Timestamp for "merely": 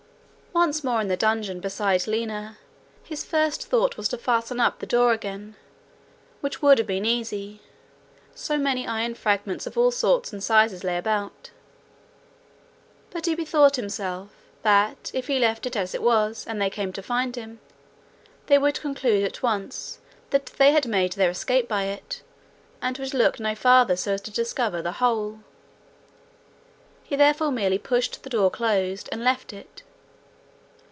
27.53-27.79